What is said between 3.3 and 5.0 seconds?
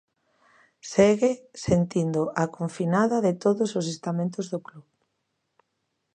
todos os estamentos do club.